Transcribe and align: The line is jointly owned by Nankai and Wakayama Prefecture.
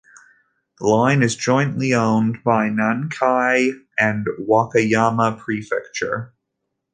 The 0.79 0.87
line 0.87 1.21
is 1.21 1.35
jointly 1.35 1.93
owned 1.93 2.43
by 2.43 2.69
Nankai 2.69 3.71
and 3.99 4.25
Wakayama 4.49 5.37
Prefecture. 5.37 6.33